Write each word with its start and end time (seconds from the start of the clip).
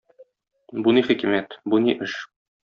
Бу 0.87 0.93
ни 0.99 1.03
хикмәт, 1.09 1.59
бу 1.75 1.81
ни 1.85 1.97
эш? 2.09 2.17